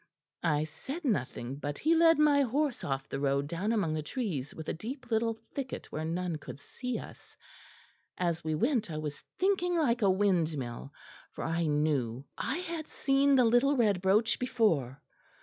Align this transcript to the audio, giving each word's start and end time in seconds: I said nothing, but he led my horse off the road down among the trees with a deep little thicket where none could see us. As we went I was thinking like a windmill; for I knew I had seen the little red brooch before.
I 0.41 0.63
said 0.63 1.05
nothing, 1.05 1.57
but 1.57 1.77
he 1.77 1.93
led 1.93 2.17
my 2.17 2.41
horse 2.41 2.83
off 2.83 3.07
the 3.07 3.19
road 3.19 3.45
down 3.45 3.71
among 3.71 3.93
the 3.93 4.01
trees 4.01 4.55
with 4.55 4.67
a 4.67 4.73
deep 4.73 5.11
little 5.11 5.35
thicket 5.53 5.91
where 5.91 6.03
none 6.05 6.37
could 6.39 6.59
see 6.59 6.97
us. 6.97 7.37
As 8.17 8.43
we 8.43 8.55
went 8.55 8.89
I 8.89 8.97
was 8.97 9.21
thinking 9.37 9.77
like 9.77 10.01
a 10.01 10.09
windmill; 10.09 10.91
for 11.33 11.43
I 11.43 11.67
knew 11.67 12.25
I 12.35 12.57
had 12.57 12.87
seen 12.87 13.35
the 13.35 13.45
little 13.45 13.77
red 13.77 14.01
brooch 14.01 14.39
before. 14.39 15.03